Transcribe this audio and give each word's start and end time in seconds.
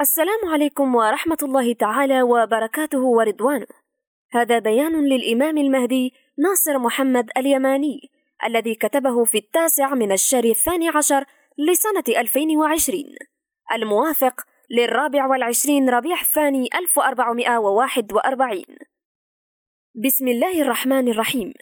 السلام 0.00 0.52
عليكم 0.52 0.94
ورحمة 0.94 1.38
الله 1.42 1.72
تعالى 1.72 2.22
وبركاته 2.22 3.00
ورضوانه. 3.00 3.66
هذا 4.32 4.58
بيان 4.58 5.04
للإمام 5.04 5.58
المهدي 5.58 6.14
ناصر 6.38 6.78
محمد 6.78 7.30
اليماني 7.36 8.10
الذي 8.44 8.74
كتبه 8.74 9.24
في 9.24 9.38
التاسع 9.38 9.94
من 9.94 10.12
الشهر 10.12 10.44
الثاني 10.44 10.88
عشر 10.88 11.24
لسنة 11.58 12.04
2020 12.08 13.04
الموافق 13.72 14.40
للرابع 14.70 15.26
والعشرين 15.26 15.90
ربيع 15.90 16.20
الثاني 16.20 16.68
1441 16.74 18.64
بسم 20.04 20.28
الله 20.28 20.62
الرحمن 20.62 21.08
الرحيم. 21.08 21.52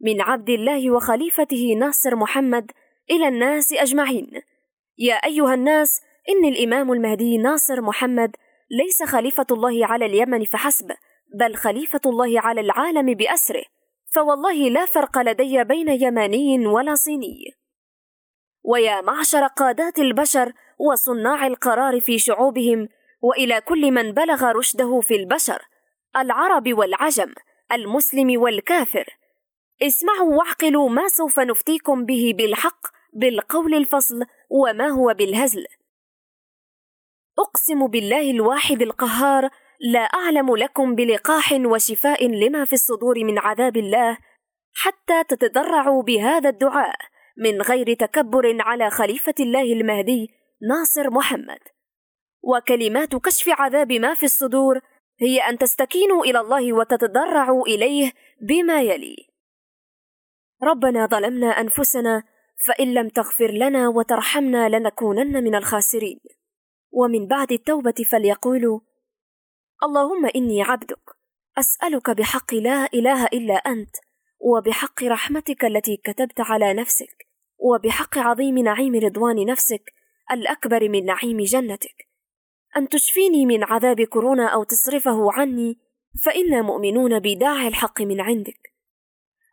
من 0.00 0.20
عبد 0.20 0.50
الله 0.50 0.90
وخليفته 0.90 1.74
ناصر 1.78 2.16
محمد 2.16 2.70
إلى 3.10 3.28
الناس 3.28 3.72
أجمعين. 3.72 4.42
يا 4.98 5.14
أيها 5.14 5.54
الناس 5.54 6.00
إن 6.28 6.44
الإمام 6.44 6.92
المهدي 6.92 7.38
ناصر 7.38 7.80
محمد 7.80 8.36
ليس 8.70 9.02
خليفة 9.02 9.46
الله 9.50 9.86
على 9.86 10.06
اليمن 10.06 10.44
فحسب 10.44 10.90
بل 11.40 11.54
خليفة 11.54 12.00
الله 12.06 12.40
على 12.40 12.60
العالم 12.60 13.14
بأسره 13.14 13.64
فوالله 14.14 14.68
لا 14.68 14.86
فرق 14.86 15.18
لدي 15.18 15.64
بين 15.64 15.88
يماني 15.88 16.66
ولا 16.66 16.94
صيني. 16.94 17.54
ويا 18.64 19.00
معشر 19.00 19.46
قادات 19.46 19.98
البشر 19.98 20.52
وصناع 20.78 21.46
القرار 21.46 22.00
في 22.00 22.18
شعوبهم 22.18 22.88
وإلى 23.22 23.60
كل 23.60 23.90
من 23.90 24.12
بلغ 24.12 24.44
رشده 24.44 25.00
في 25.00 25.16
البشر 25.16 25.62
العرب 26.16 26.78
والعجم 26.78 27.34
المسلم 27.72 28.40
والكافر. 28.42 29.18
اسمعوا 29.82 30.34
واعقلوا 30.34 30.88
ما 30.88 31.08
سوف 31.08 31.40
نفتيكم 31.40 32.04
به 32.04 32.34
بالحق 32.38 32.86
بالقول 33.12 33.74
الفصل 33.74 34.26
وما 34.50 34.88
هو 34.88 35.14
بالهزل. 35.18 35.66
أقسم 37.38 37.86
بالله 37.86 38.30
الواحد 38.30 38.82
القهار 38.82 39.48
لا 39.80 40.00
أعلم 40.00 40.56
لكم 40.56 40.94
بلقاح 40.94 41.52
وشفاء 41.52 42.28
لما 42.28 42.64
في 42.64 42.72
الصدور 42.72 43.24
من 43.24 43.38
عذاب 43.38 43.76
الله 43.76 44.18
حتى 44.74 45.24
تتضرعوا 45.24 46.02
بهذا 46.02 46.48
الدعاء 46.48 46.96
من 47.36 47.62
غير 47.62 47.94
تكبر 47.94 48.56
على 48.60 48.90
خليفة 48.90 49.34
الله 49.40 49.62
المهدي 49.62 50.30
ناصر 50.68 51.10
محمد. 51.10 51.58
وكلمات 52.42 53.16
كشف 53.16 53.48
عذاب 53.48 53.92
ما 53.92 54.14
في 54.14 54.24
الصدور 54.24 54.80
هي 55.20 55.40
أن 55.40 55.58
تستكينوا 55.58 56.24
إلى 56.24 56.40
الله 56.40 56.72
وتتضرعوا 56.72 57.66
إليه 57.66 58.12
بما 58.48 58.82
يلي. 58.82 59.16
ربنا 60.62 61.06
ظلمنا 61.06 61.46
أنفسنا 61.46 62.22
فإن 62.66 62.94
لم 62.94 63.08
تغفر 63.08 63.50
لنا 63.50 63.88
وترحمنا 63.88 64.68
لنكونن 64.68 65.44
من 65.44 65.54
الخاسرين. 65.54 66.20
ومن 66.94 67.26
بعد 67.26 67.52
التوبة 67.52 67.94
فليقولوا 68.10 68.80
اللهم 69.82 70.26
إني 70.36 70.62
عبدك 70.62 71.10
أسألك 71.58 72.10
بحق 72.10 72.54
لا 72.54 72.88
إله 72.94 73.26
إلا 73.26 73.54
أنت 73.54 73.96
وبحق 74.40 75.04
رحمتك 75.04 75.64
التي 75.64 75.96
كتبت 75.96 76.40
على 76.40 76.74
نفسك 76.74 77.26
وبحق 77.58 78.18
عظيم 78.18 78.58
نعيم 78.58 78.94
رضوان 78.94 79.46
نفسك 79.46 79.92
الأكبر 80.32 80.88
من 80.88 81.04
نعيم 81.04 81.40
جنتك. 81.40 82.08
أن 82.76 82.88
تشفيني 82.88 83.46
من 83.46 83.64
عذاب 83.64 84.00
كورونا 84.00 84.46
أو 84.46 84.64
تصرفه 84.64 85.32
عني 85.32 85.78
فإنا 86.24 86.62
مؤمنون 86.62 87.18
بداعي 87.18 87.68
الحق 87.68 88.02
من 88.02 88.20
عندك. 88.20 88.74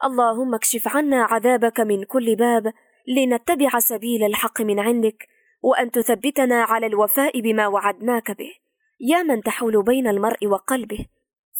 اللهم 0.04 0.56
اكشف 0.56 0.88
عنا 0.88 1.24
عذابك 1.24 1.80
من 1.80 2.04
كل 2.04 2.36
باب 2.36 2.74
لنتبع 3.08 3.80
سبيل 3.80 4.24
الحق 4.24 4.62
من 4.62 4.80
عندك 4.80 5.28
وأن 5.62 5.92
تثبتنا 5.92 6.64
على 6.64 6.86
الوفاء 6.86 7.42
بما 7.42 7.68
وعدناك 7.68 8.32
به. 8.32 8.52
يا 9.00 9.24
من 9.24 9.42
تحول 9.42 9.84
بين 9.84 10.08
المرء 10.08 10.48
وقلبه 10.48 11.06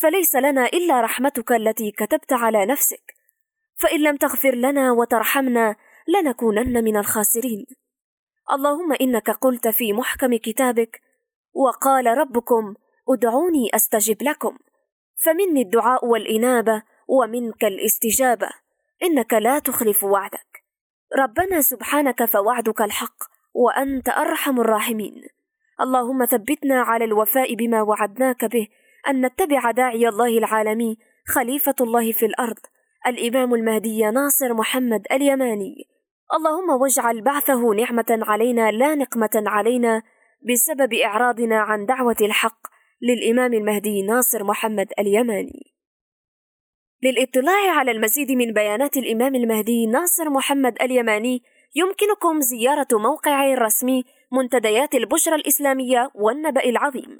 فليس 0.02 0.36
لنا 0.36 0.66
إلا 0.66 1.02
رحمتك 1.02 1.52
التي 1.52 1.92
كتبت 1.92 2.34
على 2.34 2.66
نفسك. 2.66 3.04
فإن 3.76 4.00
لم 4.00 4.18
تغفر 4.18 4.56
لنا 4.56 4.92
وترحمنا 4.92 5.76
لنكونن 6.08 6.84
من 6.84 6.98
الخاسرين. 6.98 7.66
اللهم 8.52 8.94
إنك 9.02 9.30
قلت 9.30 9.68
في 9.68 9.94
محكم 9.94 10.36
كتابك 10.36 11.02
وقال 11.54 12.06
ربكم 12.06 12.74
ادعوني 13.10 13.70
أستجب 13.76 14.24
لكم 14.24 14.58
فمني 15.26 15.62
الدعاء 15.62 16.06
والإنابة 16.06 16.84
ومنك 17.08 17.64
الاستجابة. 17.64 18.50
إنك 19.04 19.34
لا 19.34 19.60
تخلف 19.60 20.04
وعدك. 20.04 20.64
ربنا 21.20 21.62
سبحانك 21.62 22.26
فوعدك 22.26 22.82
الحق. 22.82 23.31
وأنت 23.54 24.10
أرحم 24.10 24.60
الراحمين. 24.60 25.24
اللهم 25.82 26.26
ثبتنا 26.26 26.82
على 26.82 27.06
الوفاء 27.06 27.56
بما 27.56 27.82
وعدناك 27.82 28.46
به 28.46 28.68
أن 29.10 29.26
نتبع 29.26 29.72
داعي 29.72 30.08
الله 30.08 30.38
العالمي 30.38 30.98
خليفة 31.28 31.76
الله 31.82 32.12
في 32.12 32.26
الأرض 32.26 32.60
الإمام 33.08 33.54
المهدي 33.54 34.02
ناصر 34.12 34.54
محمد 34.54 35.08
اليماني. 35.12 35.88
اللهم 36.34 36.82
واجعل 36.82 37.22
بعثه 37.22 37.74
نعمة 37.74 38.20
علينا 38.22 38.72
لا 38.72 38.96
نقمة 38.96 39.30
علينا 39.36 40.04
بسبب 40.50 40.94
إعراضنا 40.94 41.60
عن 41.60 41.86
دعوة 41.86 42.16
الحق 42.22 42.68
للإمام 43.02 43.54
المهدي 43.54 44.02
ناصر 44.02 44.44
محمد 44.44 44.88
اليماني. 45.00 45.72
للإطلاع 47.04 47.72
على 47.72 47.92
المزيد 47.92 48.32
من 48.32 48.54
بيانات 48.54 48.98
الإمام 48.98 49.36
المهدي 49.36 49.86
ناصر 49.86 50.30
محمد 50.30 50.82
اليماني 50.82 51.44
يمكنكم 51.76 52.42
زيارة 52.42 52.88
موقعه 52.92 53.54
الرسمي 53.54 54.04
منتديات 54.32 54.96
البشرى 54.96 55.36
الإسلامية 55.36 56.12
والنبأ 56.16 56.66
العظيم. 56.66 57.18